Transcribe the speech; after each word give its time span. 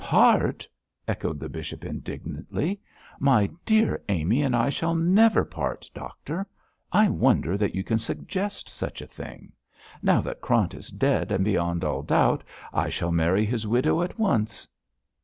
'Part!' 0.03 0.67
echoed 1.07 1.39
the 1.39 1.47
bishop, 1.47 1.85
indignantly. 1.85 2.81
'My 3.19 3.51
dear 3.67 4.01
Amy 4.09 4.41
and 4.41 4.55
I 4.55 4.69
shall 4.69 4.95
never 4.95 5.45
part, 5.45 5.87
doctor. 5.93 6.47
I 6.91 7.07
wonder 7.07 7.55
that 7.55 7.75
you 7.75 7.83
can 7.83 7.99
suggest 7.99 8.67
such 8.67 9.03
a 9.03 9.05
thing. 9.05 9.51
Now 10.01 10.19
that 10.21 10.41
Krant 10.41 10.73
is 10.73 10.89
dead 10.89 11.43
beyond 11.43 11.83
all 11.83 12.01
doubt, 12.01 12.43
I 12.73 12.89
shall 12.89 13.11
marry 13.11 13.45
his 13.45 13.67
widow 13.67 14.01
at 14.01 14.17
once.' 14.17 14.67